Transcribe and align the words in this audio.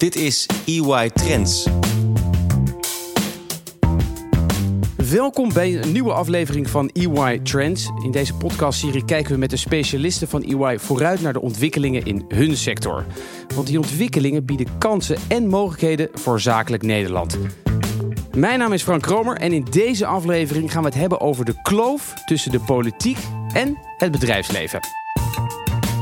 Dit 0.00 0.16
is 0.16 0.46
EY 0.66 1.10
Trends. 1.10 1.66
Welkom 4.96 5.52
bij 5.52 5.82
een 5.82 5.92
nieuwe 5.92 6.12
aflevering 6.12 6.70
van 6.70 6.88
EY 6.88 7.38
Trends. 7.38 7.90
In 8.04 8.10
deze 8.10 8.34
podcastserie 8.34 9.04
kijken 9.04 9.32
we 9.32 9.38
met 9.38 9.50
de 9.50 9.56
specialisten 9.56 10.28
van 10.28 10.42
EY 10.42 10.78
vooruit 10.78 11.20
naar 11.20 11.32
de 11.32 11.40
ontwikkelingen 11.40 12.04
in 12.04 12.24
hun 12.28 12.56
sector. 12.56 13.04
Want 13.54 13.66
die 13.66 13.78
ontwikkelingen 13.78 14.44
bieden 14.44 14.78
kansen 14.78 15.16
en 15.28 15.48
mogelijkheden 15.48 16.08
voor 16.12 16.40
zakelijk 16.40 16.82
Nederland. 16.82 17.38
Mijn 18.36 18.58
naam 18.58 18.72
is 18.72 18.82
Frank 18.82 19.02
Kromer 19.02 19.36
en 19.36 19.52
in 19.52 19.66
deze 19.70 20.06
aflevering 20.06 20.72
gaan 20.72 20.82
we 20.82 20.88
het 20.88 20.98
hebben 20.98 21.20
over 21.20 21.44
de 21.44 21.62
kloof 21.62 22.14
tussen 22.24 22.50
de 22.50 22.60
politiek 22.60 23.18
en 23.52 23.78
het 23.96 24.10
bedrijfsleven. 24.10 24.99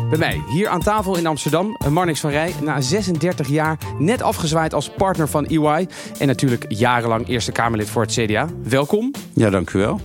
Bij 0.08 0.18
mij, 0.18 0.42
hier 0.48 0.68
aan 0.68 0.80
tafel 0.80 1.16
in 1.16 1.26
Amsterdam, 1.26 1.76
Marnix 1.90 2.20
van 2.20 2.30
Rij. 2.30 2.54
Na 2.62 2.80
36 2.80 3.48
jaar 3.48 3.78
net 3.98 4.22
afgezwaaid 4.22 4.74
als 4.74 4.90
partner 4.90 5.28
van 5.28 5.46
EY. 5.46 5.88
En 6.18 6.26
natuurlijk 6.26 6.64
jarenlang 6.68 7.28
Eerste 7.28 7.52
Kamerlid 7.52 7.90
voor 7.90 8.02
het 8.02 8.12
CDA. 8.12 8.48
Welkom. 8.62 9.14
Ja, 9.34 9.50
dank 9.50 9.72
u 9.72 9.78
wel. 9.78 10.00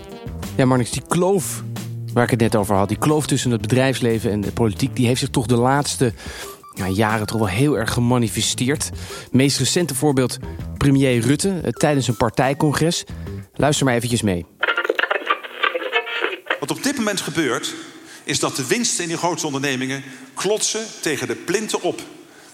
Ja, 0.55 0.65
Marnix, 0.65 0.91
die 0.91 1.03
kloof 1.07 1.63
waar 2.13 2.23
ik 2.23 2.29
het 2.29 2.39
net 2.39 2.55
over 2.55 2.75
had... 2.75 2.87
die 2.87 2.97
kloof 2.97 3.27
tussen 3.27 3.51
het 3.51 3.61
bedrijfsleven 3.61 4.31
en 4.31 4.41
de 4.41 4.51
politiek... 4.51 4.95
die 4.95 5.07
heeft 5.07 5.19
zich 5.19 5.29
toch 5.29 5.45
de 5.45 5.57
laatste 5.57 6.13
ja, 6.73 6.87
jaren 6.87 7.27
toch 7.27 7.37
wel 7.37 7.47
heel 7.47 7.77
erg 7.77 7.93
gemanifesteerd. 7.93 8.89
Meest 9.31 9.57
recente 9.57 9.95
voorbeeld 9.95 10.37
premier 10.77 11.19
Rutte 11.19 11.59
eh, 11.63 11.71
tijdens 11.71 12.07
een 12.07 12.17
partijcongres. 12.17 13.03
Luister 13.55 13.85
maar 13.85 13.95
eventjes 13.95 14.21
mee. 14.21 14.45
Wat 16.59 16.71
op 16.71 16.83
dit 16.83 16.97
moment 16.97 17.21
gebeurt, 17.21 17.73
is 18.23 18.39
dat 18.39 18.55
de 18.55 18.67
winsten 18.67 19.03
in 19.03 19.09
die 19.09 19.17
grote 19.17 19.45
ondernemingen 19.45 20.03
klotsen 20.33 20.85
tegen 21.01 21.27
de 21.27 21.35
plinten 21.35 21.81
op. 21.81 22.01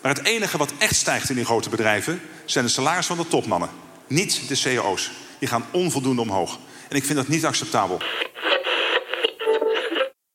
Maar 0.02 0.16
het 0.16 0.26
enige 0.26 0.58
wat 0.58 0.74
echt 0.78 0.96
stijgt 0.96 1.30
in 1.30 1.36
die 1.36 1.46
grote 1.46 1.70
bedrijven 1.70 2.22
zijn 2.46 2.66
de 2.66 2.72
salarissen 2.72 3.16
van 3.16 3.26
de 3.26 3.32
topmannen. 3.32 3.70
Niet 4.08 4.48
de 4.48 4.56
CEO's. 4.56 5.12
Die 5.40 5.48
gaan 5.48 5.66
onvoldoende 5.72 6.22
omhoog. 6.22 6.60
En 6.90 6.96
ik 6.96 7.04
vind 7.04 7.18
dat 7.18 7.28
niet 7.28 7.46
acceptabel. 7.46 7.98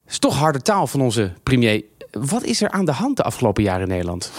Het 0.04 0.12
is 0.12 0.18
toch 0.18 0.36
harde 0.36 0.62
taal 0.62 0.86
van 0.86 1.00
onze 1.00 1.32
premier. 1.42 1.84
Wat 2.10 2.42
is 2.42 2.62
er 2.62 2.70
aan 2.70 2.84
de 2.84 2.92
hand 2.92 3.16
de 3.16 3.22
afgelopen 3.22 3.62
jaren 3.62 3.82
in 3.82 3.88
Nederland? 3.88 4.32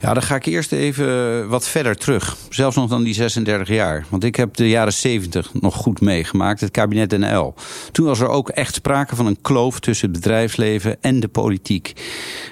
Ja, 0.00 0.14
dan 0.14 0.22
ga 0.22 0.34
ik 0.34 0.46
eerst 0.46 0.72
even 0.72 1.48
wat 1.48 1.68
verder 1.68 1.96
terug. 1.96 2.36
Zelfs 2.48 2.76
nog 2.76 2.88
dan 2.88 3.02
die 3.02 3.14
36 3.14 3.68
jaar. 3.68 4.06
Want 4.08 4.24
ik 4.24 4.36
heb 4.36 4.54
de 4.54 4.68
jaren 4.68 4.92
70 4.92 5.54
nog 5.54 5.74
goed 5.74 6.00
meegemaakt. 6.00 6.60
Het 6.60 6.70
kabinet 6.70 7.18
NL. 7.18 7.54
Toen 7.92 8.06
was 8.06 8.20
er 8.20 8.28
ook 8.28 8.48
echt 8.48 8.74
sprake 8.74 9.16
van 9.16 9.26
een 9.26 9.40
kloof 9.40 9.80
tussen 9.80 10.10
het 10.10 10.20
bedrijfsleven 10.20 10.96
en 11.00 11.20
de 11.20 11.28
politiek. 11.28 11.92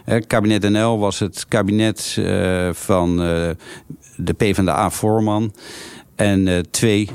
Het 0.05 0.27
kabinet 0.27 0.70
NL 0.70 0.98
was 0.98 1.19
het 1.19 1.47
kabinet 1.48 2.17
uh, 2.19 2.73
van 2.73 3.11
uh, 3.11 3.51
de 4.17 4.33
PvdA-voorman. 4.37 5.55
En 6.17 6.67
twee 6.70 7.09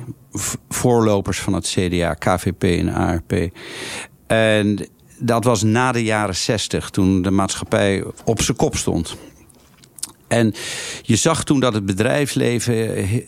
voorlopers 0.69 1.39
van 1.39 1.53
het 1.53 1.67
CDA, 1.67 2.13
KVP 2.13 2.63
en 2.63 2.93
ARP. 2.93 3.49
En 4.27 4.87
dat 5.19 5.43
was 5.43 5.63
na 5.63 5.91
de 5.91 6.03
jaren 6.03 6.35
60, 6.35 6.89
toen 6.89 7.21
de 7.21 7.31
maatschappij 7.31 8.03
op 8.25 8.41
zijn 8.41 8.57
kop 8.57 8.75
stond. 8.75 9.17
En 10.27 10.53
je 11.01 11.15
zag 11.15 11.43
toen 11.43 11.59
dat 11.59 11.73
het 11.73 11.85
bedrijfsleven 11.85 12.73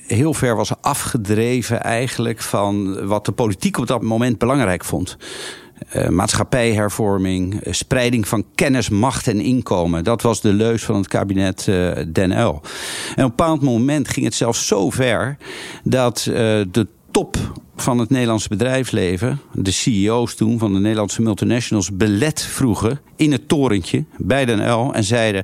heel 0.07 0.33
ver 0.33 0.55
was 0.55 0.71
afgedreven 0.81 1.81
eigenlijk 1.81 2.41
van 2.41 3.05
wat 3.07 3.25
de 3.25 3.31
politiek 3.31 3.77
op 3.77 3.87
dat 3.87 4.01
moment 4.01 4.37
belangrijk 4.37 4.85
vond. 4.85 5.17
Uh, 5.95 6.07
maatschappijhervorming, 6.07 7.53
uh, 7.53 7.73
spreiding 7.73 8.27
van 8.27 8.45
kennis, 8.55 8.89
macht 8.89 9.27
en 9.27 9.39
inkomen. 9.39 10.03
Dat 10.03 10.21
was 10.21 10.41
de 10.41 10.53
leus 10.53 10.83
van 10.83 10.95
het 10.95 11.07
kabinet 11.07 11.67
uh, 11.69 11.91
Den 12.11 12.31
L. 12.31 12.35
En 12.35 12.51
op 12.51 12.61
een 13.15 13.25
bepaald 13.25 13.61
moment 13.61 14.09
ging 14.09 14.25
het 14.25 14.35
zelfs 14.35 14.67
zo 14.67 14.89
ver 14.89 15.37
dat 15.83 16.21
de 16.71 16.87
top 17.11 17.37
van 17.81 17.97
het 17.97 18.09
Nederlandse 18.09 18.49
bedrijfsleven, 18.49 19.41
de 19.53 19.71
CEO's 19.71 20.35
toen 20.35 20.59
van 20.59 20.73
de 20.73 20.79
Nederlandse 20.79 21.21
multinationals, 21.21 21.91
belet 21.91 22.41
vroegen 22.41 22.99
in 23.15 23.31
het 23.31 23.47
torentje 23.47 24.05
bij 24.17 24.45
Den 24.45 24.71
L 24.71 24.93
en 24.93 25.03
zeiden: 25.03 25.43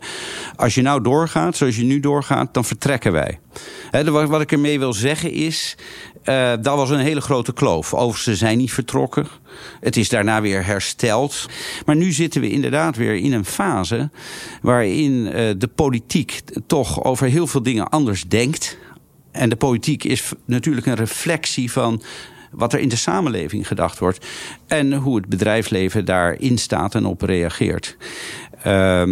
Als 0.55 0.75
je 0.75 0.81
nou 0.81 1.01
doorgaat 1.01 1.57
zoals 1.57 1.75
je 1.75 1.83
nu 1.83 1.99
doorgaat, 1.99 2.53
dan 2.53 2.65
vertrekken 2.65 3.11
wij. 3.11 3.39
Wat 4.27 4.41
ik 4.41 4.51
ermee 4.51 4.79
wil 4.79 4.93
zeggen 4.93 5.31
is. 5.31 5.75
Uh, 6.25 6.51
dat 6.61 6.77
was 6.77 6.89
een 6.89 6.99
hele 6.99 7.21
grote 7.21 7.53
kloof. 7.53 7.93
Overigens, 7.93 8.23
ze 8.23 8.35
zijn 8.35 8.57
niet 8.57 8.73
vertrokken. 8.73 9.27
Het 9.79 9.97
is 9.97 10.09
daarna 10.09 10.41
weer 10.41 10.65
hersteld. 10.65 11.45
Maar 11.85 11.95
nu 11.95 12.11
zitten 12.11 12.41
we 12.41 12.49
inderdaad 12.49 12.95
weer 12.95 13.15
in 13.15 13.33
een 13.33 13.45
fase 13.45 14.09
waarin 14.61 15.11
uh, 15.11 15.31
de 15.57 15.69
politiek 15.75 16.41
toch 16.67 17.03
over 17.03 17.27
heel 17.27 17.47
veel 17.47 17.63
dingen 17.63 17.89
anders 17.89 18.23
denkt. 18.27 18.77
En 19.35 19.49
de 19.49 19.55
politiek 19.55 20.03
is 20.03 20.33
natuurlijk 20.45 20.85
een 20.85 20.95
reflectie 20.95 21.71
van 21.71 22.01
wat 22.51 22.73
er 22.73 22.79
in 22.79 22.89
de 22.89 22.95
samenleving 22.95 23.67
gedacht 23.67 23.99
wordt. 23.99 24.25
En 24.67 24.93
hoe 24.93 25.15
het 25.15 25.25
bedrijfsleven 25.25 26.05
daarin 26.05 26.57
staat 26.57 26.95
en 26.95 27.05
op 27.05 27.21
reageert. 27.21 27.97
Uh, 28.67 29.03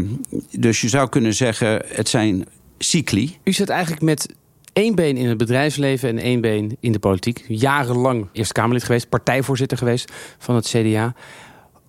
dus 0.60 0.82
je 0.82 0.90
zou 0.90 1.10
kunnen 1.10 1.34
zeggen, 1.34 1.82
het 1.88 2.10
zijn 2.10 2.46
cycli. 2.78 3.38
U 3.44 3.52
zit 3.52 3.70
eigenlijk 3.70 4.02
met 4.02 4.36
één 4.74 4.96
been 4.96 5.18
in 5.18 5.28
het 5.28 5.38
bedrijfsleven 5.38 6.10
en 6.10 6.18
één 6.18 6.42
been 6.42 6.78
in 6.80 6.92
de 6.92 7.00
politiek. 7.00 7.46
Jarenlang 7.48 8.28
Eerste 8.32 8.54
Kamerlid 8.54 8.84
geweest, 8.84 9.10
partijvoorzitter 9.10 9.78
geweest 9.78 10.12
van 10.38 10.56
het 10.56 10.68
CDA. 10.68 11.16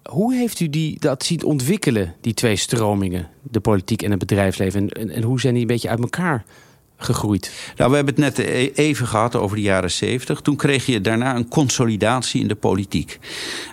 Hoe 0.03 0.35
heeft 0.35 0.61
u 0.61 0.71
die, 0.71 1.01
dat 1.01 1.25
zien 1.25 1.45
ontwikkelen, 1.45 2.15
die 2.21 2.35
twee 2.35 2.57
stromingen, 2.57 3.29
de 3.43 3.61
politiek 3.61 4.03
en 4.03 4.11
het 4.11 4.19
bedrijfsleven? 4.19 4.81
En, 4.81 4.89
en, 4.89 5.11
en 5.11 5.23
hoe 5.23 5.41
zijn 5.41 5.53
die 5.53 5.63
een 5.63 5.69
beetje 5.69 5.89
uit 5.89 6.01
elkaar 6.01 6.45
gegroeid? 6.97 7.73
Nou, 7.77 7.91
we 7.91 7.97
hebben 7.97 8.15
het 8.15 8.37
net 8.37 8.47
even 8.77 9.07
gehad 9.07 9.37
over 9.37 9.57
de 9.57 9.63
jaren 9.63 9.91
70. 9.91 10.41
Toen 10.41 10.57
kreeg 10.57 10.87
je 10.87 11.01
daarna 11.01 11.37
een 11.37 11.49
consolidatie 11.49 12.41
in 12.41 12.49
de 12.49 12.55
politiek. 12.55 13.19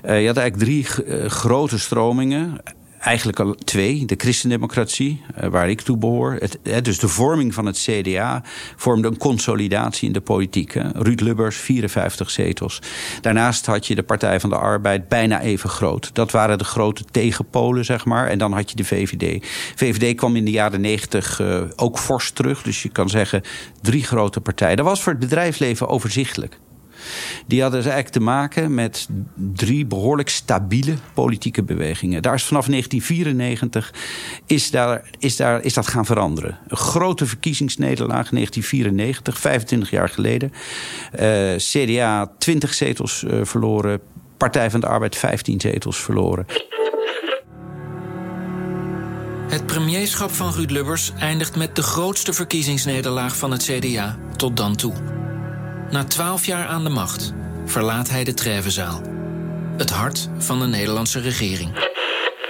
Uh, 0.05 0.21
je 0.21 0.27
had 0.27 0.37
eigenlijk 0.37 0.57
drie 0.57 1.05
uh, 1.05 1.25
grote 1.25 1.79
stromingen 1.79 2.61
eigenlijk 3.01 3.39
al 3.39 3.55
twee. 3.55 4.05
De 4.05 4.15
christendemocratie, 4.17 5.21
waar 5.49 5.69
ik 5.69 5.81
toe 5.81 5.97
behoor. 5.97 6.37
Het, 6.39 6.85
dus 6.85 6.99
de 6.99 7.07
vorming 7.07 7.53
van 7.53 7.65
het 7.65 7.77
CDA 7.77 8.43
vormde 8.75 9.07
een 9.07 9.17
consolidatie 9.17 10.07
in 10.07 10.13
de 10.13 10.21
politiek. 10.21 10.73
Hè. 10.73 10.89
Ruud 10.93 11.19
Lubbers, 11.19 11.57
54 11.57 12.29
zetels. 12.29 12.79
Daarnaast 13.21 13.65
had 13.65 13.87
je 13.87 13.95
de 13.95 14.03
Partij 14.03 14.39
van 14.39 14.49
de 14.49 14.55
Arbeid 14.55 15.07
bijna 15.07 15.41
even 15.41 15.69
groot. 15.69 16.09
Dat 16.13 16.31
waren 16.31 16.57
de 16.57 16.63
grote 16.63 17.03
tegenpolen, 17.11 17.85
zeg 17.85 18.05
maar. 18.05 18.27
En 18.27 18.37
dan 18.37 18.53
had 18.53 18.69
je 18.69 18.75
de 18.75 18.83
VVD. 18.83 19.45
VVD 19.75 20.15
kwam 20.15 20.35
in 20.35 20.45
de 20.45 20.51
jaren 20.51 20.81
90 20.81 21.39
uh, 21.39 21.61
ook 21.75 21.99
fors 21.99 22.31
terug. 22.31 22.61
Dus 22.61 22.83
je 22.83 22.89
kan 22.89 23.09
zeggen 23.09 23.41
drie 23.81 24.03
grote 24.03 24.41
partijen. 24.41 24.77
Dat 24.77 24.85
was 24.85 25.03
voor 25.03 25.11
het 25.11 25.21
bedrijfsleven 25.21 25.87
overzichtelijk. 25.87 26.59
Die 27.47 27.61
hadden 27.61 27.81
dus 27.81 27.91
eigenlijk 27.91 28.23
te 28.23 28.31
maken 28.31 28.73
met 28.73 29.07
drie 29.35 29.85
behoorlijk 29.85 30.29
stabiele 30.29 30.93
politieke 31.13 31.63
bewegingen. 31.63 32.21
Daar 32.21 32.33
is 32.33 32.43
vanaf 32.43 32.65
1994 32.65 33.93
is, 34.45 34.71
daar, 34.71 35.09
is, 35.19 35.35
daar, 35.35 35.61
is 35.61 35.73
dat 35.73 35.87
gaan 35.87 36.05
veranderen. 36.05 36.57
Een 36.67 36.77
grote 36.77 37.25
verkiezingsnederlaag 37.25 38.29
1994, 38.29 39.39
25 39.39 39.89
jaar 39.89 40.09
geleden. 40.09 40.51
Uh, 41.19 41.55
CDA 41.55 42.31
20 42.37 42.73
zetels 42.73 43.23
uh, 43.23 43.39
verloren. 43.43 43.99
Partij 44.37 44.71
van 44.71 44.79
de 44.79 44.87
Arbeid 44.87 45.15
15 45.15 45.61
zetels 45.61 45.97
verloren. 45.97 46.45
Het 49.51 49.65
premierschap 49.65 50.31
van 50.31 50.53
Ruud 50.53 50.69
Lubbers 50.69 51.11
eindigt 51.19 51.55
met 51.55 51.75
de 51.75 51.83
grootste 51.83 52.33
verkiezingsnederlaag 52.33 53.37
van 53.37 53.51
het 53.51 53.63
CDA 53.63 54.17
tot 54.35 54.57
dan 54.57 54.75
toe. 54.75 54.93
Na 55.91 56.03
twaalf 56.03 56.45
jaar 56.45 56.67
aan 56.67 56.83
de 56.83 56.89
macht 56.89 57.33
verlaat 57.65 58.09
hij 58.09 58.23
de 58.23 58.33
Trevenzaal. 58.33 59.01
Het 59.77 59.89
hart 59.89 60.29
van 60.37 60.59
de 60.59 60.65
Nederlandse 60.65 61.19
regering. 61.19 61.89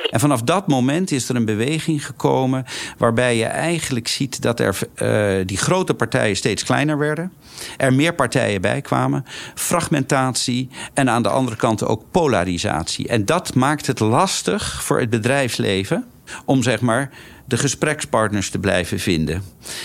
En 0.10 0.20
vanaf 0.20 0.42
dat 0.42 0.68
moment 0.68 1.12
is 1.12 1.30
er 1.30 1.36
een 1.36 1.46
beweging 1.46 2.06
gekomen 2.06 2.66
waarbij 2.98 3.38
je 3.38 3.46
eigenlijk 3.46 4.08
ziet 4.08 4.42
dat 4.42 4.60
er 4.60 4.78
uh, 4.96 5.46
die 5.46 5.58
grote 5.58 5.94
partijen 5.94 6.36
steeds 6.36 6.64
kleiner 6.64 6.98
werden. 6.98 7.34
Er 7.78 7.94
meer 7.94 8.14
partijen 8.14 8.62
bij 8.62 8.82
kwamen, 8.82 9.26
fragmentatie 9.56 10.70
en 10.94 11.10
aan 11.10 11.24
de 11.24 11.30
andere 11.30 11.58
kant 11.58 11.84
ook 11.86 12.04
polarisatie. 12.12 13.08
En 13.08 13.26
dat 13.26 13.56
maakt 13.56 13.88
het 13.88 14.00
lastig 14.00 14.84
voor 14.84 15.00
het 15.00 15.10
bedrijfsleven 15.10 16.06
om 16.46 16.64
zeg 16.64 16.82
maar 16.82 17.10
de 17.52 17.58
gesprekspartners 17.58 18.50
te 18.50 18.60
blijven 18.60 19.00
vinden. 19.00 19.44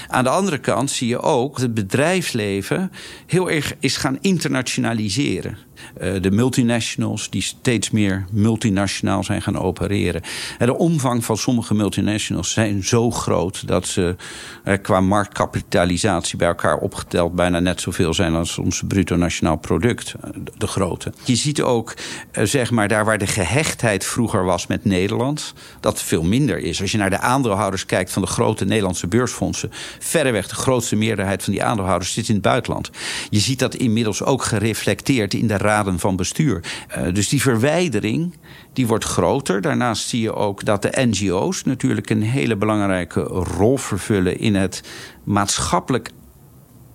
Aan 0.08 0.24
de 0.24 0.30
andere 0.30 0.58
kant 0.58 0.90
zie 0.90 1.08
je 1.08 1.20
ook 1.20 1.52
dat 1.52 1.62
het 1.62 1.74
bedrijfsleven 1.74 2.92
heel 3.26 3.50
erg 3.50 3.74
is 3.80 3.96
gaan 3.96 4.18
internationaliseren. 4.20 5.58
Uh, 6.00 6.22
de 6.22 6.30
multinationals 6.30 7.30
die 7.30 7.42
steeds 7.42 7.90
meer 7.90 8.24
multinationaal 8.30 9.24
zijn 9.24 9.42
gaan 9.42 9.58
opereren. 9.58 10.22
En 10.58 10.66
de 10.66 10.76
omvang 10.76 11.24
van 11.24 11.36
sommige 11.36 11.74
multinationals 11.74 12.52
zijn 12.52 12.84
zo 12.84 13.10
groot 13.10 13.69
dat 13.69 13.86
ze 13.86 14.16
uh, 14.64 14.74
qua 14.82 15.00
marktkapitalisatie 15.00 16.38
bij 16.38 16.48
elkaar 16.48 16.78
opgeteld 16.78 17.34
bijna 17.34 17.60
net 17.60 17.80
zoveel 17.80 18.14
zijn 18.14 18.34
als 18.34 18.58
ons 18.58 18.82
bruto 18.88 19.16
nationaal 19.16 19.56
product, 19.56 20.14
de, 20.34 20.52
de 20.56 20.66
grote. 20.66 21.12
Je 21.24 21.36
ziet 21.36 21.62
ook, 21.62 21.94
zeg 22.32 22.70
maar, 22.70 22.88
daar 22.88 23.04
waar 23.04 23.19
de 23.19 23.26
gehechtheid 23.26 24.04
vroeger 24.04 24.44
was 24.44 24.66
met 24.66 24.84
Nederland, 24.84 25.54
dat 25.80 26.02
veel 26.02 26.22
minder 26.22 26.58
is. 26.58 26.80
Als 26.80 26.92
je 26.92 26.98
naar 26.98 27.10
de 27.10 27.20
aandeelhouders 27.56 27.87
kijkt 27.87 28.12
van 28.12 28.23
de 28.23 28.29
grote 28.29 28.64
Nederlandse 28.64 29.06
beursfondsen, 29.06 29.70
verreweg 29.99 30.49
de 30.49 30.55
grootste 30.55 30.97
meerderheid 30.97 31.43
van 31.43 31.53
die 31.53 31.62
aandeelhouders 31.62 32.12
zit 32.12 32.29
in 32.29 32.35
het 32.35 32.43
buitenland. 32.43 32.91
Je 33.31 33.38
ziet 33.38 33.58
dat 33.58 33.75
inmiddels 33.75 34.23
ook 34.23 34.43
gereflecteerd 34.43 35.35
in 35.35 35.47
de 35.47 35.56
raden 35.56 35.99
van 35.99 36.17
bestuur. 36.17 36.64
Uh, 36.99 37.14
dus 37.14 37.29
die 37.29 37.41
verwijdering 37.41 38.35
die 38.73 38.87
wordt 38.87 39.05
groter. 39.05 39.61
Daarnaast 39.61 40.08
zie 40.08 40.20
je 40.20 40.35
ook 40.35 40.64
dat 40.64 40.82
de 40.82 41.06
NGO's 41.11 41.64
natuurlijk 41.64 42.11
een 42.11 42.23
hele 42.23 42.56
belangrijke 42.56 43.20
rol 43.20 43.76
vervullen 43.76 44.38
in 44.38 44.55
het 44.55 44.82
maatschappelijk 45.25 46.11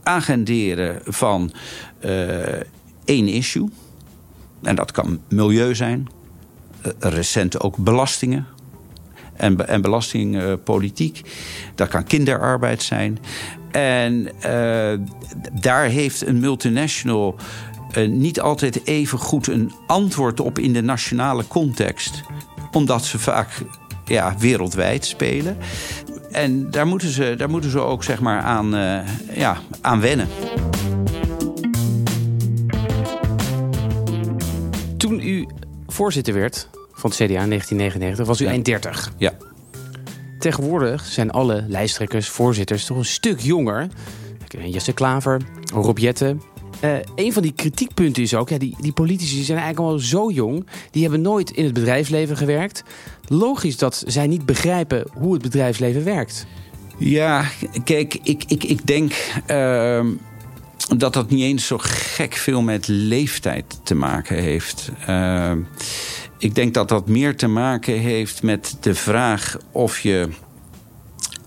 agenderen 0.04 1.02
van 1.06 1.52
uh, 2.06 2.10
één 3.06 3.28
issue. 3.28 3.69
En 4.62 4.75
dat 4.75 4.92
kan 4.92 5.19
milieu 5.30 5.75
zijn, 5.75 6.08
uh, 6.86 6.92
recent 7.00 7.60
ook 7.60 7.78
belastingen. 7.78 8.48
En, 9.41 9.67
en 9.67 9.81
belastingpolitiek. 9.81 11.21
dat 11.75 11.88
kan 11.88 12.03
kinderarbeid 12.03 12.83
zijn. 12.83 13.19
En 13.71 14.29
uh, 14.45 15.07
daar 15.61 15.85
heeft 15.85 16.27
een 16.27 16.39
multinational 16.39 17.35
uh, 17.97 18.09
niet 18.09 18.41
altijd 18.41 18.85
even 18.88 19.17
goed 19.17 19.47
een 19.47 19.71
antwoord 19.88 20.39
op 20.39 20.59
in 20.59 20.73
de 20.73 20.81
nationale 20.81 21.47
context. 21.47 22.23
Omdat 22.71 23.05
ze 23.05 23.19
vaak 23.19 23.61
ja, 24.05 24.35
wereldwijd 24.39 25.05
spelen. 25.05 25.57
En 26.31 26.71
daar 26.71 26.88
moeten 26.88 27.09
ze, 27.09 27.33
daar 27.38 27.49
moeten 27.49 27.69
ze 27.69 27.79
ook 27.79 28.03
zeg 28.03 28.19
maar 28.19 28.41
aan, 28.41 28.69
ja, 29.33 29.57
aan 29.81 30.01
wennen. 30.01 30.27
Toen 34.97 35.19
u 35.19 35.47
voorzitter 35.88 36.33
werd 36.33 36.69
van 37.01 37.09
het 37.09 37.19
CDA 37.19 37.42
in 37.42 37.50
1999, 37.50 38.25
was 38.25 38.42
u 38.42 38.50
ja. 38.50 38.57
30. 38.57 39.13
Ja. 39.18 39.33
Tegenwoordig 40.39 41.06
zijn 41.06 41.31
alle 41.31 41.65
lijsttrekkers, 41.68 42.30
voorzitters 42.30 42.86
toch 42.86 42.98
een 42.98 43.06
stuk 43.06 43.39
jonger. 43.39 43.88
Jesse 44.65 44.94
Klaver, 44.94 45.42
Rob 45.74 45.98
Jette. 45.98 46.38
Uh, 46.83 46.94
een 47.15 47.33
van 47.33 47.42
die 47.42 47.53
kritiekpunten 47.53 48.24
is 48.24 48.33
ook, 48.33 48.50
ja, 48.50 48.57
die, 48.57 48.75
die 48.80 48.92
politici 48.92 49.44
zijn 49.44 49.57
eigenlijk 49.57 49.80
allemaal 49.80 50.00
zo 50.00 50.31
jong. 50.31 50.68
Die 50.92 51.01
hebben 51.01 51.21
nooit 51.21 51.51
in 51.51 51.63
het 51.63 51.74
bedrijfsleven 51.74 52.38
gewerkt. 52.38 52.83
Logisch 53.27 53.77
dat 53.77 54.03
zij 54.07 54.27
niet 54.27 54.45
begrijpen 54.45 55.06
hoe 55.13 55.33
het 55.33 55.42
bedrijfsleven 55.42 56.03
werkt. 56.03 56.45
Ja, 56.98 57.45
kijk, 57.83 58.18
ik, 58.24 58.44
ik, 58.48 58.63
ik 58.63 58.88
denk 58.88 59.13
uh, 59.48 60.06
dat 60.98 61.13
dat 61.13 61.30
niet 61.30 61.44
eens 61.44 61.68
zo 61.68 61.77
gek 61.80 62.33
veel 62.33 62.62
met 62.62 62.88
leeftijd 62.88 63.80
te 63.83 63.95
maken 63.95 64.38
heeft. 64.38 64.92
Uh, 65.09 65.51
ik 66.41 66.55
denk 66.55 66.73
dat 66.73 66.89
dat 66.89 67.07
meer 67.07 67.35
te 67.35 67.47
maken 67.47 67.99
heeft 67.99 68.43
met 68.43 68.77
de 68.79 68.95
vraag 68.95 69.57
of 69.71 69.99
je 69.99 70.27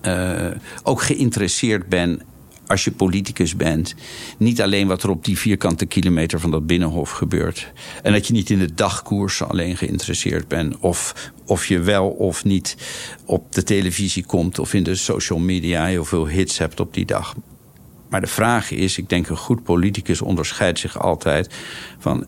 uh, 0.03 0.51
ook 0.83 1.03
geïnteresseerd 1.03 1.89
bent 1.89 2.23
als 2.67 2.85
je 2.85 2.91
politicus 2.91 3.57
bent, 3.57 3.95
niet 4.39 4.63
alleen 4.63 4.87
wat 4.87 5.03
er 5.03 5.11
op 5.11 5.25
die 5.25 5.39
vierkante 5.39 5.87
kilometer 5.87 6.41
van 6.41 6.51
dat 6.51 6.67
binnenhof 6.67 7.11
gebeurt. 7.11 7.73
En 8.03 8.13
dat 8.13 8.27
je 8.27 8.33
niet 8.33 8.51
in 8.51 8.59
de 8.59 8.75
dagkoers 8.75 9.43
alleen 9.43 9.77
geïnteresseerd 9.77 10.49
bent. 10.49 10.79
Of, 10.79 11.31
of 11.47 11.67
je 11.67 11.81
wel 11.81 12.09
of 12.09 12.45
niet 12.45 12.77
op 13.25 13.53
de 13.53 13.63
televisie 13.63 14.25
komt 14.25 14.59
of 14.59 14.75
in 14.75 14.83
de 14.83 14.95
social 14.95 15.39
media 15.39 15.85
heel 15.85 16.05
veel 16.05 16.29
hits 16.29 16.59
hebt 16.59 16.81
op 16.81 16.95
die 16.95 17.07
dag. 17.07 17.35
Maar 18.09 18.21
de 18.21 18.27
vraag 18.27 18.71
is, 18.71 18.99
ik 18.99 19.09
denk 19.09 19.29
een 19.29 19.37
goed 19.37 19.63
politicus 19.63 20.23
onderscheidt 20.23 20.79
zich 20.79 21.01
altijd 21.01 21.55
van... 21.99 22.27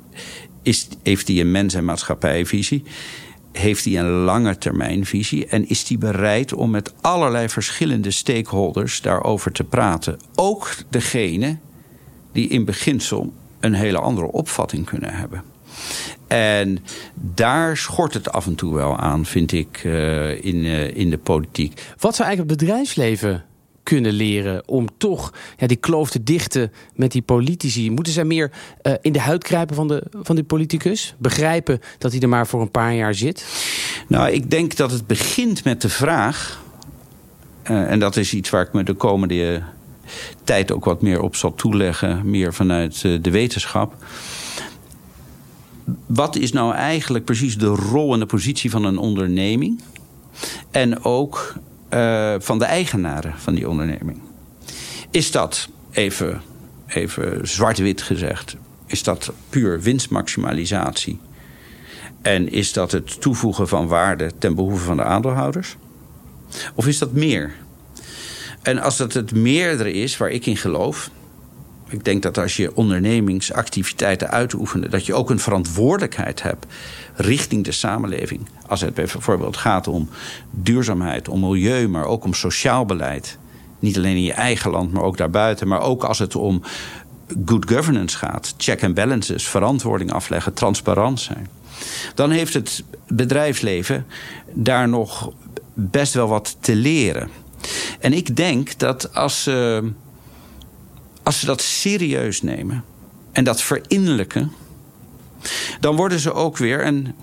Heeft 1.02 1.28
hij 1.28 1.40
een 1.40 1.50
mens- 1.50 1.74
en 1.74 1.84
maatschappijvisie? 1.84 2.82
heeft 3.58 3.84
hij 3.84 3.98
een 3.98 4.10
lange 4.10 4.58
termijnvisie 4.58 5.46
en 5.46 5.68
is 5.68 5.88
hij 5.88 5.98
bereid 5.98 6.52
om 6.52 6.70
met 6.70 6.94
allerlei 7.00 7.48
verschillende 7.48 8.10
stakeholders 8.10 9.00
daarover 9.00 9.52
te 9.52 9.64
praten. 9.64 10.18
Ook 10.34 10.74
degene 10.90 11.58
die 12.32 12.48
in 12.48 12.64
beginsel 12.64 13.32
een 13.60 13.74
hele 13.74 13.98
andere 13.98 14.26
opvatting 14.26 14.86
kunnen 14.86 15.14
hebben. 15.14 15.42
En 16.26 16.78
daar 17.14 17.76
schort 17.76 18.14
het 18.14 18.32
af 18.32 18.46
en 18.46 18.54
toe 18.54 18.74
wel 18.74 18.96
aan, 18.96 19.26
vind 19.26 19.52
ik, 19.52 19.84
uh, 19.84 20.44
in, 20.44 20.56
uh, 20.56 20.96
in 20.96 21.10
de 21.10 21.18
politiek. 21.18 21.82
Wat 21.98 22.16
zou 22.16 22.28
eigenlijk 22.28 22.50
het 22.50 22.68
bedrijfsleven 22.68 23.44
kunnen 23.86 24.12
leren 24.12 24.68
om 24.68 24.88
toch 24.98 25.32
ja, 25.56 25.66
die 25.66 25.76
kloof 25.76 26.10
te 26.10 26.22
dichten 26.22 26.72
met 26.94 27.12
die 27.12 27.22
politici? 27.22 27.90
Moeten 27.90 28.12
zij 28.12 28.24
meer 28.24 28.50
uh, 28.82 28.92
in 29.00 29.12
de 29.12 29.20
huid 29.20 29.44
kruipen 29.44 29.76
van 29.76 29.88
de, 29.88 30.02
van 30.22 30.34
die 30.34 30.44
politicus? 30.44 31.14
Begrijpen 31.18 31.80
dat 31.98 32.12
hij 32.12 32.20
er 32.20 32.28
maar 32.28 32.46
voor 32.46 32.60
een 32.60 32.70
paar 32.70 32.94
jaar 32.94 33.14
zit? 33.14 33.46
Nou, 34.08 34.30
ik 34.30 34.50
denk 34.50 34.76
dat 34.76 34.90
het 34.90 35.06
begint 35.06 35.64
met 35.64 35.82
de 35.82 35.88
vraag... 35.88 36.64
Uh, 37.70 37.90
en 37.90 37.98
dat 37.98 38.16
is 38.16 38.34
iets 38.34 38.50
waar 38.50 38.62
ik 38.62 38.72
me 38.72 38.82
de 38.82 38.94
komende 38.94 39.62
tijd 40.44 40.72
ook 40.72 40.84
wat 40.84 41.02
meer 41.02 41.20
op 41.20 41.36
zal 41.36 41.54
toeleggen. 41.54 42.30
Meer 42.30 42.54
vanuit 42.54 43.00
de 43.00 43.30
wetenschap. 43.30 43.94
Wat 46.06 46.36
is 46.36 46.52
nou 46.52 46.74
eigenlijk 46.74 47.24
precies 47.24 47.58
de 47.58 47.66
rol 47.66 48.12
en 48.12 48.18
de 48.18 48.26
positie 48.26 48.70
van 48.70 48.84
een 48.84 48.98
onderneming? 48.98 49.80
En 50.70 51.04
ook 51.04 51.54
uh, 51.90 52.34
van 52.38 52.58
de 52.58 52.64
eigenaren 52.64 53.34
van 53.38 53.54
die 53.54 53.68
onderneming. 53.68 54.20
Is 55.10 55.30
dat, 55.30 55.68
even, 55.90 56.42
even 56.86 57.48
zwart-wit 57.48 58.02
gezegd, 58.02 58.56
is 58.86 59.02
dat 59.02 59.32
puur 59.48 59.80
winstmaximalisatie? 59.80 61.18
En 62.22 62.52
is 62.52 62.72
dat 62.72 62.92
het 62.92 63.20
toevoegen 63.20 63.68
van 63.68 63.86
waarde 63.86 64.30
ten 64.38 64.54
behoeve 64.54 64.84
van 64.84 64.96
de 64.96 65.04
aandeelhouders? 65.04 65.76
Of 66.74 66.86
is 66.86 66.98
dat 66.98 67.12
meer? 67.12 67.54
En 68.62 68.78
als 68.78 68.96
dat 68.96 69.12
het 69.12 69.32
meerdere 69.32 69.92
is, 69.92 70.16
waar 70.16 70.30
ik 70.30 70.46
in 70.46 70.56
geloof... 70.56 71.10
Ik 71.88 72.04
denk 72.04 72.22
dat 72.22 72.38
als 72.38 72.56
je 72.56 72.76
ondernemingsactiviteiten 72.76 74.30
uitoefent... 74.30 74.90
dat 74.90 75.06
je 75.06 75.14
ook 75.14 75.30
een 75.30 75.38
verantwoordelijkheid 75.38 76.42
hebt 76.42 76.66
richting 77.14 77.64
de 77.64 77.72
samenleving. 77.72 78.48
Als 78.66 78.80
het 78.80 78.94
bijvoorbeeld 78.94 79.56
gaat 79.56 79.88
om 79.88 80.08
duurzaamheid, 80.50 81.28
om 81.28 81.40
milieu... 81.40 81.88
maar 81.88 82.04
ook 82.04 82.24
om 82.24 82.34
sociaal 82.34 82.84
beleid. 82.84 83.38
Niet 83.78 83.96
alleen 83.96 84.16
in 84.16 84.22
je 84.22 84.32
eigen 84.32 84.70
land, 84.70 84.92
maar 84.92 85.02
ook 85.02 85.16
daarbuiten. 85.16 85.68
Maar 85.68 85.80
ook 85.80 86.04
als 86.04 86.18
het 86.18 86.36
om 86.36 86.62
good 87.44 87.70
governance 87.70 88.16
gaat. 88.16 88.54
Check 88.56 88.84
and 88.84 88.94
balances, 88.94 89.48
verantwoording 89.48 90.12
afleggen, 90.12 90.54
transparant 90.54 91.20
zijn. 91.20 91.48
Dan 92.14 92.30
heeft 92.30 92.54
het 92.54 92.84
bedrijfsleven 93.08 94.06
daar 94.52 94.88
nog 94.88 95.32
best 95.74 96.14
wel 96.14 96.28
wat 96.28 96.56
te 96.60 96.74
leren. 96.74 97.28
En 98.00 98.12
ik 98.12 98.36
denk 98.36 98.78
dat 98.78 99.14
als 99.14 99.42
ze... 99.42 99.80
Uh, 99.84 99.90
als 101.26 101.40
ze 101.40 101.46
dat 101.46 101.60
serieus 101.60 102.42
nemen 102.42 102.84
en 103.32 103.44
dat 103.44 103.62
verinnerlijken, 103.62 104.52
dan 105.80 105.96
worden 105.96 106.18
ze 106.18 106.32
ook 106.32 106.56
weer 106.56 106.86
een 106.86 107.14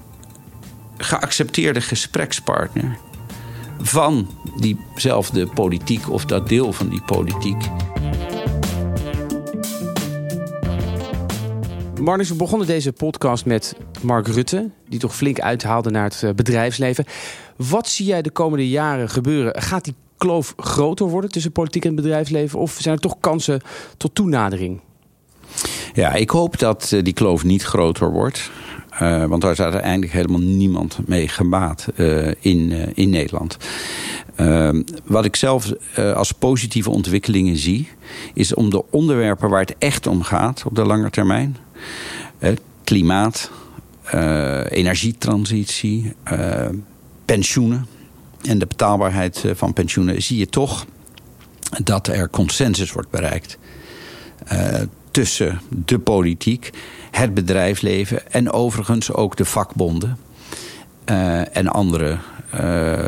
geaccepteerde 0.97 1.81
gesprekspartner 1.81 2.97
van 3.81 4.29
diezelfde 4.59 5.47
politiek 5.47 6.09
of 6.09 6.25
dat 6.25 6.49
deel 6.49 6.73
van 6.73 6.89
die 6.89 7.01
politiek. 7.01 7.69
Marnix, 11.99 12.29
we 12.29 12.35
begonnen 12.35 12.67
deze 12.67 12.91
podcast 12.91 13.45
met 13.45 13.75
Mark 14.01 14.27
Rutte, 14.27 14.69
die 14.87 14.99
toch 14.99 15.15
flink 15.15 15.39
uithaalde 15.39 15.89
naar 15.89 16.03
het 16.03 16.23
eh, 16.23 16.29
bedrijfsleven. 16.29 17.05
Wat 17.55 17.87
zie 17.87 18.05
jij 18.05 18.21
de 18.21 18.31
komende 18.31 18.69
jaren 18.69 19.09
gebeuren? 19.09 19.61
Gaat 19.61 19.83
die 19.83 19.95
kloof 20.23 20.53
groter 20.57 21.07
worden 21.07 21.31
tussen 21.31 21.51
politiek 21.51 21.85
en 21.85 21.95
bedrijfsleven? 21.95 22.59
Of 22.59 22.77
zijn 22.79 22.95
er 22.95 23.01
toch 23.01 23.19
kansen 23.19 23.61
tot 23.97 24.15
toenadering? 24.15 24.79
Ja, 25.93 26.13
ik 26.13 26.29
hoop 26.29 26.59
dat 26.59 26.91
eh, 26.91 27.03
die 27.03 27.13
kloof 27.13 27.43
niet 27.43 27.63
groter 27.63 28.11
wordt. 28.11 28.51
Uh, 29.01 29.25
want 29.25 29.41
daar 29.41 29.51
is 29.51 29.59
uiteindelijk 29.59 30.11
helemaal 30.11 30.39
niemand 30.39 30.97
mee 31.05 31.27
gebaat 31.27 31.87
uh, 31.95 32.27
in, 32.39 32.71
in 32.95 33.09
Nederland. 33.09 33.57
wat 35.03 35.25
ik 35.25 35.35
zelf 35.35 35.71
als 36.15 36.31
positieve 36.31 36.89
ontwikkelingen 36.89 37.57
zie... 37.57 37.87
is 38.33 38.53
om 38.53 38.69
de 38.69 38.83
onderwerpen 38.91 39.49
waar 39.49 39.59
het 39.59 39.75
echt 39.77 40.07
om 40.07 40.21
gaat 40.21 40.63
op 40.65 40.75
de 40.75 40.85
lange 40.85 41.09
termijn... 41.09 41.57
klimaat, 42.83 43.51
energietransitie, 44.69 46.13
pensioenen 47.25 47.87
en 48.47 48.59
de 48.59 48.65
betaalbaarheid 48.65 49.43
van 49.53 49.73
pensioenen... 49.73 50.21
zie 50.21 50.37
je 50.37 50.47
toch 50.47 50.85
dat 51.83 52.07
er 52.07 52.29
consensus 52.29 52.91
wordt 52.91 53.09
bereikt... 53.09 53.57
tussen 55.11 55.61
de 55.69 55.99
politiek 55.99 56.69
het 57.11 57.33
bedrijfsleven 57.33 58.31
en 58.31 58.51
overigens 58.51 59.13
ook 59.13 59.35
de 59.35 59.45
vakbonden 59.45 60.17
uh, 61.09 61.57
en 61.57 61.67
andere 61.67 62.17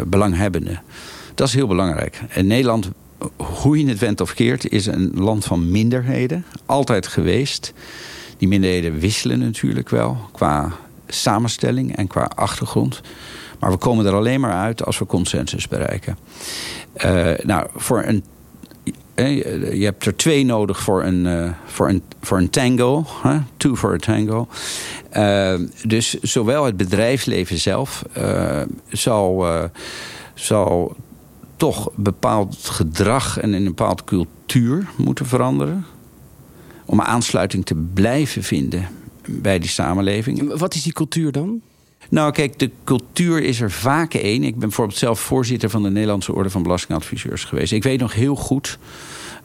belanghebbenden. 0.07 0.81
Dat 1.35 1.47
is 1.47 1.53
heel 1.53 1.67
belangrijk. 1.67 2.21
En 2.29 2.47
Nederland, 2.47 2.89
hoe 3.35 3.79
je 3.79 3.87
het 3.87 3.99
went 3.99 4.21
of 4.21 4.33
keert, 4.33 4.69
is 4.69 4.85
een 4.85 5.11
land 5.13 5.45
van 5.45 5.71
minderheden. 5.71 6.45
Altijd 6.65 7.07
geweest. 7.07 7.73
Die 8.37 8.47
minderheden 8.47 8.99
wisselen 8.99 9.39
natuurlijk 9.39 9.89
wel 9.89 10.17
qua 10.31 10.71
samenstelling 11.07 11.95
en 11.95 12.07
qua 12.07 12.31
achtergrond. 12.35 13.01
Maar 13.59 13.71
we 13.71 13.77
komen 13.77 14.05
er 14.05 14.13
alleen 14.13 14.39
maar 14.39 14.53
uit 14.53 14.85
als 14.85 14.99
we 14.99 15.05
consensus 15.05 15.67
bereiken. 15.67 16.17
Uh, 17.05 17.31
nou, 17.43 17.67
voor 17.75 18.03
een 18.03 18.23
je 19.15 19.83
hebt 19.83 20.05
er 20.05 20.15
twee 20.15 20.45
nodig 20.45 20.79
voor 20.79 21.03
een, 21.03 21.25
uh, 21.25 21.51
voor 21.65 21.89
een, 21.89 22.03
voor 22.21 22.37
een 22.37 22.49
tango. 22.49 23.05
Two 23.57 23.75
for 23.75 23.93
a 23.93 23.97
tango. 23.97 24.47
Dus 25.87 26.19
zowel 26.21 26.65
het 26.65 26.77
bedrijfsleven 26.77 27.57
zelf 27.57 28.03
uh, 28.17 28.61
zal, 28.89 29.45
zal 30.33 30.95
toch 31.55 31.89
bepaald 31.95 32.57
gedrag 32.61 33.39
en 33.39 33.53
een 33.53 33.63
bepaalde 33.63 34.03
cultuur 34.03 34.87
moeten 34.97 35.25
veranderen. 35.25 35.85
Om 36.85 37.01
aansluiting 37.01 37.65
te 37.65 37.75
blijven 37.75 38.43
vinden 38.43 38.87
bij 39.29 39.59
die 39.59 39.69
samenleving. 39.69 40.57
Wat 40.57 40.73
is 40.73 40.83
die 40.83 40.93
cultuur 40.93 41.31
dan? 41.31 41.61
Nou, 42.09 42.31
kijk, 42.31 42.59
de 42.59 42.71
cultuur 42.83 43.43
is 43.43 43.61
er 43.61 43.71
vaak 43.71 44.13
één. 44.13 44.43
Ik 44.43 44.51
ben 44.51 44.59
bijvoorbeeld 44.59 44.97
zelf 44.97 45.19
voorzitter 45.19 45.69
van 45.69 45.83
de 45.83 45.89
Nederlandse 45.89 46.33
Orde 46.33 46.49
van 46.49 46.63
Belastingadviseurs 46.63 47.43
geweest. 47.43 47.71
Ik 47.71 47.83
weet 47.83 47.99
nog 47.99 48.13
heel 48.13 48.35
goed 48.35 48.77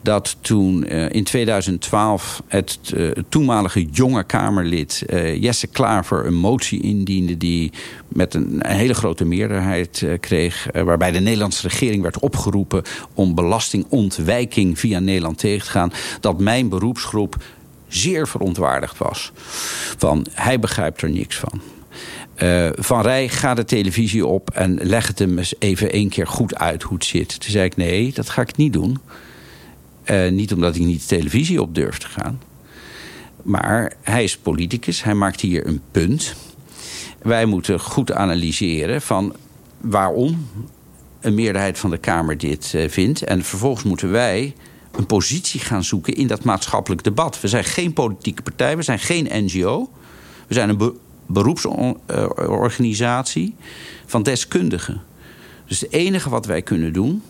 dat 0.01 0.37
toen 0.41 0.85
uh, 0.93 1.09
in 1.09 1.23
2012 1.23 2.43
het 2.47 2.79
uh, 2.93 3.11
toenmalige 3.29 3.85
jonge 3.85 4.23
Kamerlid 4.23 5.03
uh, 5.09 5.41
Jesse 5.41 5.67
Klaver 5.67 6.25
een 6.25 6.35
motie 6.35 6.81
indiende 6.81 7.37
die 7.37 7.71
met 8.07 8.33
een, 8.33 8.59
een 8.59 8.75
hele 8.75 8.93
grote 8.93 9.25
meerderheid 9.25 10.05
kreeg, 10.19 10.67
waarbij 10.73 11.11
de 11.11 11.19
Nederlandse 11.19 11.67
regering 11.67 12.01
werd 12.01 12.19
opgeroepen 12.19 12.83
om 13.13 13.35
belastingontwijking 13.35 14.79
via 14.79 14.99
Nederland 14.99 15.37
tegen 15.37 15.65
te 15.65 15.71
gaan, 15.71 15.91
dat 16.19 16.39
mijn 16.39 16.69
beroepsgroep 16.69 17.43
zeer 17.87 18.27
verontwaardigd 18.27 18.97
was. 18.97 19.31
Van 19.97 20.25
hij 20.31 20.59
begrijpt 20.59 21.01
er 21.01 21.09
niks 21.09 21.37
van. 21.37 21.61
Uh, 22.43 22.69
van 22.73 23.01
Rij, 23.01 23.29
ga 23.29 23.53
de 23.53 23.65
televisie 23.65 24.25
op 24.25 24.49
en 24.49 24.79
leg 24.81 25.07
het 25.07 25.19
hem 25.19 25.37
eens 25.37 25.53
even 25.59 25.91
één 25.91 26.09
keer 26.09 26.27
goed 26.27 26.55
uit 26.55 26.83
hoe 26.83 26.93
het 26.93 27.05
zit. 27.05 27.39
Toen 27.39 27.51
zei 27.51 27.65
ik, 27.65 27.75
nee, 27.75 28.13
dat 28.13 28.29
ga 28.29 28.41
ik 28.41 28.57
niet 28.57 28.73
doen. 28.73 28.97
Uh, 30.05 30.31
niet 30.31 30.53
omdat 30.53 30.75
hij 30.75 30.85
niet 30.85 30.99
de 30.99 31.15
televisie 31.15 31.61
op 31.61 31.75
durft 31.75 32.01
te 32.01 32.07
gaan. 32.07 32.41
Maar 33.43 33.93
hij 34.01 34.23
is 34.23 34.37
politicus, 34.37 35.03
hij 35.03 35.13
maakt 35.13 35.41
hier 35.41 35.67
een 35.67 35.81
punt. 35.91 36.35
Wij 37.21 37.45
moeten 37.45 37.79
goed 37.79 38.11
analyseren 38.11 39.01
van 39.01 39.35
waarom 39.77 40.47
een 41.19 41.35
meerderheid 41.35 41.79
van 41.79 41.89
de 41.89 41.97
Kamer 41.97 42.37
dit 42.37 42.73
uh, 42.75 42.89
vindt. 42.89 43.23
En 43.23 43.43
vervolgens 43.43 43.83
moeten 43.83 44.11
wij 44.11 44.53
een 44.91 45.05
positie 45.05 45.59
gaan 45.59 45.83
zoeken 45.83 46.13
in 46.13 46.27
dat 46.27 46.43
maatschappelijk 46.43 47.03
debat. 47.03 47.41
We 47.41 47.47
zijn 47.47 47.63
geen 47.63 47.93
politieke 47.93 48.41
partij, 48.41 48.77
we 48.77 48.83
zijn 48.83 48.99
geen 48.99 49.45
NGO. 49.45 49.89
We 50.47 50.53
zijn 50.53 50.69
een 50.69 50.99
beroepsorganisatie 51.25 53.55
van 54.05 54.23
deskundigen. 54.23 55.01
Dus 55.65 55.79
het 55.79 55.91
enige 55.91 56.29
wat 56.29 56.45
wij 56.45 56.61
kunnen 56.61 56.93
doen 56.93 57.23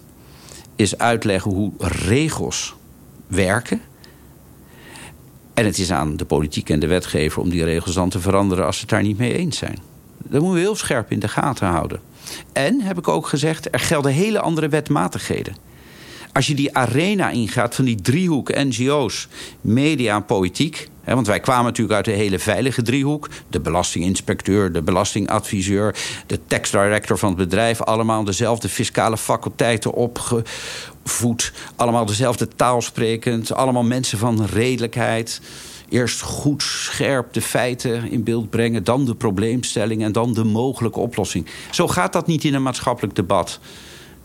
is 0.76 0.98
uitleggen 0.98 1.52
hoe 1.52 1.72
regels 1.78 2.76
werken. 3.28 3.82
En 5.54 5.66
het 5.66 5.78
is 5.78 5.92
aan 5.92 6.18
de 6.18 6.26
politiek 6.26 6.70
en 6.70 6.80
de 6.80 6.88
wetgever 6.88 7.42
om 7.42 7.50
die 7.50 7.64
regels 7.64 7.96
dan 7.96 8.10
te 8.10 8.20
veranderen 8.20 8.66
als 8.66 8.76
ze 8.76 8.82
het 8.82 8.90
daar 8.90 9.02
niet 9.02 9.18
mee 9.18 9.38
eens 9.38 9.58
zijn. 9.58 9.78
Dat 10.18 10.42
moeten 10.42 10.60
we 10.60 10.60
heel 10.60 10.76
scherp 10.76 11.12
in 11.12 11.20
de 11.20 11.28
gaten 11.28 11.68
houden. 11.68 12.00
En, 12.54 12.82
heb 12.82 12.98
ik 12.98 13.08
ook 13.08 13.28
gezegd, 13.28 13.74
er 13.74 13.80
gelden 13.80 14.12
hele 14.12 14.40
andere 14.40 14.70
wetmatigheden. 14.70 15.56
Als 16.34 16.48
je 16.48 16.56
die 16.56 16.76
arena 16.76 17.30
ingaat 17.30 17.76
van 17.76 17.86
die 17.86 18.02
driehoek 18.02 18.56
NGO's, 18.56 19.28
media 19.62 20.16
en 20.16 20.26
politiek... 20.26 20.90
Hè, 21.02 21.14
want 21.14 21.28
wij 21.28 21.40
kwamen 21.40 21.66
natuurlijk 21.66 21.96
uit 21.96 22.06
de 22.06 22.12
hele 22.12 22.40
veilige 22.40 22.82
driehoek... 22.82 23.30
de 23.50 23.60
belastinginspecteur, 23.60 24.72
de 24.72 24.82
belastingadviseur... 24.82 25.96
de 26.28 26.40
tax 26.48 26.72
director 26.72 27.18
van 27.18 27.30
het 27.30 27.38
bedrijf... 27.38 27.82
allemaal 27.82 28.24
dezelfde 28.24 28.70
fiscale 28.70 29.18
faculteiten 29.18 29.94
opgevoed... 29.94 31.54
allemaal 31.76 32.06
dezelfde 32.06 32.48
taal 32.48 32.82
sprekend... 32.82 33.54
allemaal 33.54 33.84
mensen 33.84 34.18
van 34.18 34.46
redelijkheid... 34.46 35.42
Eerst 35.90 36.22
goed 36.22 36.64
scherp 36.64 37.34
de 37.34 37.42
feiten 37.42 38.12
in 38.12 38.24
beeld 38.24 38.50
brengen, 38.50 38.84
dan 38.84 39.06
de 39.06 39.16
probleemstelling 39.16 40.04
en 40.04 40.12
dan 40.12 40.34
de 40.34 40.44
mogelijke 40.44 41.00
oplossing. 41.00 41.46
Zo 41.72 41.88
gaat 41.88 42.14
dat 42.14 42.28
niet 42.28 42.44
in 42.44 42.54
een 42.54 42.64
maatschappelijk 42.64 43.16
debat 43.16 43.60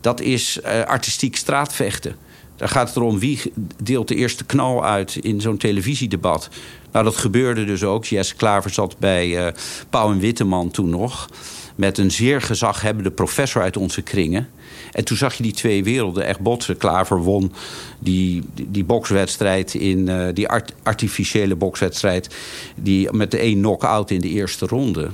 dat 0.07 0.21
is 0.21 0.59
uh, 0.65 0.83
artistiek 0.83 1.35
straatvechten. 1.35 2.15
Daar 2.55 2.69
gaat 2.69 2.87
het 2.87 2.97
erom 2.97 3.19
wie 3.19 3.41
deelt 3.83 4.07
de 4.07 4.15
eerste 4.15 4.45
knal 4.45 4.85
uit 4.85 5.15
in 5.15 5.41
zo'n 5.41 5.57
televisiedebat. 5.57 6.49
Nou, 6.91 7.05
dat 7.05 7.15
gebeurde 7.15 7.65
dus 7.65 7.83
ook. 7.83 8.05
Jesse 8.05 8.35
Klaver 8.35 8.69
zat 8.73 8.99
bij 8.99 9.45
uh, 9.45 9.53
Pauw 9.89 10.11
en 10.11 10.19
Witteman 10.19 10.71
toen 10.71 10.89
nog. 10.89 11.29
Met 11.75 11.97
een 11.97 12.11
zeer 12.11 12.41
gezaghebbende 12.41 13.11
professor 13.11 13.61
uit 13.61 13.77
onze 13.77 14.01
kringen. 14.01 14.49
En 14.91 15.05
toen 15.05 15.17
zag 15.17 15.33
je 15.33 15.43
die 15.43 15.53
twee 15.53 15.83
werelden 15.83 16.25
echt 16.25 16.39
botsen. 16.39 16.77
Klaver 16.77 17.23
won 17.23 17.53
die, 17.99 18.43
die, 18.53 18.83
bokswedstrijd 18.83 19.73
in 19.73 20.09
uh, 20.09 20.27
die 20.33 20.47
art, 20.47 20.73
artificiële 20.83 21.55
bokswedstrijd. 21.55 22.35
Die 22.75 23.11
met 23.11 23.31
de 23.31 23.37
één 23.37 23.57
knock-out 23.57 24.11
in 24.11 24.21
de 24.21 24.29
eerste 24.29 24.65
ronde. 24.65 25.09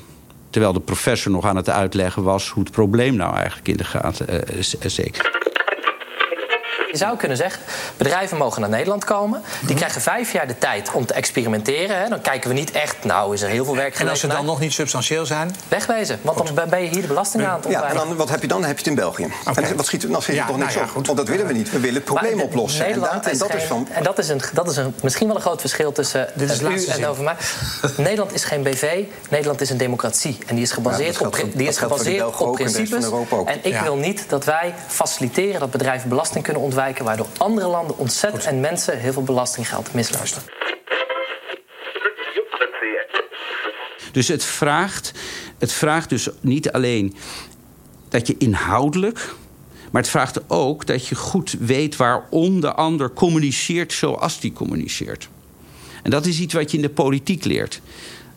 Terwijl 0.53 0.73
de 0.73 0.79
professor 0.79 1.31
nog 1.31 1.45
aan 1.45 1.55
het 1.55 1.69
uitleggen 1.69 2.23
was 2.23 2.49
hoe 2.49 2.63
het 2.63 2.71
probleem 2.71 3.15
nou 3.15 3.35
eigenlijk 3.35 3.67
in 3.67 3.77
de 3.77 3.83
gaten 3.83 4.27
uh, 4.29 4.61
zeker. 4.85 5.42
Je 6.93 6.99
zou 6.99 7.17
kunnen 7.17 7.37
zeggen, 7.37 7.61
bedrijven 7.97 8.37
mogen 8.37 8.61
naar 8.61 8.69
Nederland 8.69 9.05
komen. 9.05 9.41
Die 9.59 9.69
mhm. 9.69 9.77
krijgen 9.77 10.01
vijf 10.01 10.31
jaar 10.31 10.47
de 10.47 10.57
tijd 10.57 10.91
om 10.91 11.05
te 11.05 11.13
experimenteren. 11.13 12.01
Hè. 12.01 12.09
Dan 12.09 12.21
kijken 12.21 12.49
we 12.49 12.55
niet 12.55 12.71
echt, 12.71 13.03
nou 13.03 13.33
is 13.33 13.41
er 13.41 13.49
heel 13.49 13.65
veel 13.65 13.75
werk 13.75 13.99
En 13.99 14.09
als 14.09 14.19
ze 14.19 14.27
dan 14.27 14.45
nog 14.45 14.59
niet 14.59 14.73
substantieel 14.73 15.25
zijn? 15.25 15.55
Wegwezen, 15.67 16.19
want 16.21 16.55
dan 16.55 16.69
ben 16.69 16.81
je 16.81 16.89
hier 16.89 17.01
de 17.01 17.07
belasting 17.07 17.45
aan 17.45 17.55
het 17.55 17.65
ontwijken. 17.65 17.93
Ja, 17.95 18.01
en 18.01 18.07
dan, 18.07 18.17
wat 18.17 18.29
heb 18.29 18.41
je 18.41 18.47
dan? 18.47 18.59
Dan 18.59 18.67
heb 18.67 18.77
je 18.77 18.83
het 18.83 18.91
in 18.93 19.03
België. 19.03 19.27
Okay. 19.49 19.63
En 19.63 19.75
wat 19.75 19.85
schiet 19.85 20.11
dan? 20.11 20.21
Schiet 20.21 20.37
er 20.37 20.45
toch 20.45 20.57
niks 20.57 20.75
nou 20.75 20.85
ja, 20.85 20.91
op? 20.95 21.05
Want 21.05 21.17
dat 21.17 21.27
willen 21.27 21.47
we 21.47 21.53
niet. 21.53 21.71
We 21.71 21.79
willen 21.79 21.95
het 21.95 22.03
probleem 22.03 22.41
oplossen. 22.41 22.85
En, 22.85 22.99
dat, 22.99 23.25
en 23.25 23.37
dat 23.37 23.53
is 23.53 23.63
van... 23.63 23.87
En 23.91 24.03
dat 24.03 24.17
is, 24.17 24.29
een, 24.29 24.41
dat 24.53 24.69
is 24.69 24.77
een, 24.77 24.95
misschien 25.01 25.27
wel 25.27 25.35
een 25.35 25.41
groot 25.41 25.59
verschil 25.59 25.91
tussen 25.91 26.29
Dit 26.35 26.49
is 26.49 26.61
u 26.61 26.85
en 26.85 27.05
over 27.05 27.23
mij. 27.23 27.35
Nederland 27.97 28.33
is 28.33 28.43
geen 28.43 28.63
BV, 28.63 29.03
Nederland 29.29 29.61
is 29.61 29.69
een 29.69 29.77
democratie. 29.77 30.37
En 30.47 30.55
die 30.55 30.63
is 30.63 30.71
gebaseerd 30.71 31.21
op, 31.21 31.37
die 31.53 31.67
is 31.67 31.77
gebaseerd 31.77 32.39
op 32.39 32.55
principes. 32.55 33.05
En 33.45 33.59
ik 33.61 33.79
wil 33.79 33.95
niet 33.95 34.25
dat 34.27 34.45
wij 34.45 34.73
faciliteren 34.87 35.59
dat 35.59 35.71
bedrijven 35.71 36.09
belasting 36.09 36.43
kunnen 36.43 36.61
ontwijken 36.61 36.81
waardoor 36.91 37.27
andere 37.37 37.67
landen 37.67 37.97
ontzettend 37.97 38.45
en 38.45 38.59
mensen 38.59 38.99
heel 38.99 39.13
veel 39.13 39.23
belastinggeld 39.23 39.93
misluisteren. 39.93 40.49
Dus 44.11 44.27
het 44.27 44.43
vraagt, 44.43 45.11
het 45.57 45.71
vraagt 45.71 46.09
dus 46.09 46.29
niet 46.41 46.71
alleen 46.71 47.15
dat 48.09 48.27
je 48.27 48.35
inhoudelijk. 48.37 49.33
Maar 49.91 50.01
het 50.01 50.11
vraagt 50.11 50.49
ook 50.49 50.85
dat 50.85 51.07
je 51.07 51.15
goed 51.15 51.55
weet 51.59 51.95
waarom 51.95 52.61
de 52.61 52.73
ander 52.73 53.13
communiceert 53.13 53.93
zoals 53.93 54.39
die 54.39 54.53
communiceert. 54.53 55.29
En 56.03 56.09
dat 56.09 56.25
is 56.25 56.39
iets 56.39 56.53
wat 56.53 56.71
je 56.71 56.77
in 56.77 56.83
de 56.83 56.89
politiek 56.89 57.43
leert. 57.43 57.81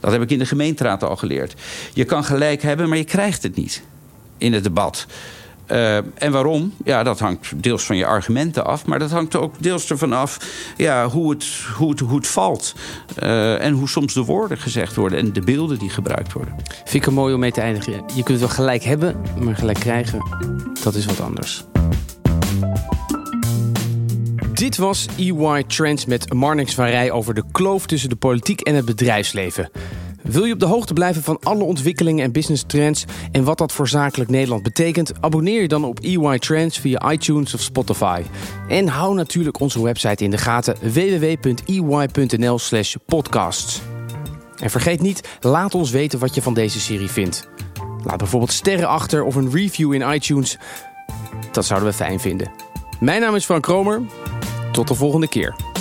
Dat 0.01 0.13
heb 0.13 0.23
ik 0.23 0.31
in 0.31 0.39
de 0.39 0.47
gemeenteraad 0.47 1.03
al 1.03 1.17
geleerd. 1.17 1.55
Je 1.93 2.05
kan 2.05 2.25
gelijk 2.25 2.63
hebben, 2.63 2.89
maar 2.89 2.99
je 2.99 3.05
krijgt 3.05 3.43
het 3.43 3.57
niet 3.57 3.83
in 4.39 4.53
het 4.53 4.63
debat. 4.63 5.07
Uh, 5.71 5.97
en 5.97 6.33
waarom? 6.33 6.75
Ja, 6.85 7.03
dat 7.03 7.19
hangt 7.19 7.63
deels 7.63 7.85
van 7.85 7.97
je 7.97 8.07
argumenten 8.07 8.65
af. 8.65 8.87
Maar 8.87 8.99
dat 8.99 9.11
hangt 9.11 9.37
ook 9.37 9.55
deels 9.63 9.91
ervan 9.91 10.13
af 10.13 10.39
ja, 10.77 11.09
hoe, 11.09 11.31
het, 11.31 11.47
hoe, 11.75 11.91
het, 11.91 12.01
hoe 12.01 12.17
het 12.17 12.27
valt. 12.27 12.75
Uh, 13.23 13.65
en 13.65 13.73
hoe 13.73 13.89
soms 13.89 14.15
de 14.15 14.25
woorden 14.25 14.59
gezegd 14.59 14.95
worden. 14.95 15.19
En 15.19 15.33
de 15.33 15.41
beelden 15.41 15.79
die 15.79 15.91
gebruikt 15.91 16.33
worden. 16.33 16.55
Vind 16.67 16.95
ik 16.95 17.07
er 17.07 17.13
mooi 17.13 17.35
om 17.35 17.41
mee 17.41 17.53
te 17.53 17.61
eindigen. 17.61 18.05
Je 18.15 18.23
kunt 18.23 18.39
wel 18.39 18.49
gelijk 18.49 18.83
hebben, 18.83 19.17
maar 19.39 19.57
gelijk 19.57 19.81
krijgen, 19.81 20.21
dat 20.83 20.95
is 20.95 21.07
wat 21.07 21.21
anders. 21.21 21.65
Dit 24.53 24.77
was 24.77 25.07
EY 25.17 25.65
Trends 25.67 26.07
met 26.07 26.33
Marnix 26.33 26.75
van 26.75 26.87
Rij 26.87 27.11
over 27.11 27.35
de 27.35 27.45
kloof 27.53 27.87
tussen 27.87 28.09
de 28.09 28.17
politiek 28.17 28.61
en 28.61 28.75
het 28.75 28.85
bedrijfsleven. 28.85 29.71
Wil 30.27 30.45
je 30.45 30.53
op 30.53 30.61
de 30.61 30.67
hoogte 30.67 30.93
blijven 30.93 31.23
van 31.23 31.39
alle 31.43 31.63
ontwikkelingen 31.63 32.25
en 32.25 32.33
business 32.33 32.65
trends 32.67 33.05
en 33.33 33.45
wat 33.45 33.59
dat 33.59 33.73
voor 33.73 33.89
zakelijk 33.89 34.31
Nederland 34.31 34.63
betekent? 34.63 35.13
Abonneer 35.21 35.61
je 35.61 35.69
dan 35.69 35.85
op 35.85 36.01
EY 36.01 36.39
Trends 36.39 36.79
via 36.79 37.13
iTunes 37.13 37.55
of 37.55 37.61
Spotify. 37.61 38.23
En 38.69 38.89
hou 38.89 39.15
natuurlijk 39.15 39.61
onze 39.61 39.83
website 39.83 40.25
in 40.25 40.31
de 40.31 40.39
gaten 40.39 40.77
www.ey.nl/slash 40.93 42.95
podcasts. 43.07 43.81
En 44.57 44.71
vergeet 44.71 45.01
niet, 45.01 45.29
laat 45.41 45.75
ons 45.75 45.91
weten 45.91 46.19
wat 46.19 46.35
je 46.35 46.43
van 46.43 46.55
deze 46.55 46.81
serie 46.81 47.11
vindt. 47.11 47.49
Laat 48.05 48.19
bijvoorbeeld 48.19 48.53
sterren 48.53 48.89
achter 48.89 49.25
of 49.25 49.35
een 49.35 49.51
review 49.51 49.93
in 49.93 50.13
iTunes. 50.13 50.59
Dat 51.53 51.65
zouden 51.65 51.89
we 51.89 51.95
fijn 51.95 52.21
vinden. 52.21 52.51
Mijn 53.01 53.21
naam 53.21 53.35
is 53.35 53.45
Frank 53.45 53.63
Kromer. 53.63 54.03
Tot 54.73 54.89
de 54.89 54.95
volgende 54.95 55.29
keer. 55.29 55.76